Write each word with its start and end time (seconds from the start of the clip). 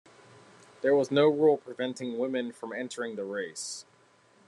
There 0.81 0.95
was 0.95 1.11
no 1.11 1.27
rule 1.27 1.57
preventing 1.57 2.17
woman 2.17 2.51
from 2.53 2.73
entering 2.73 3.17
the 3.17 3.23
race. 3.23 3.85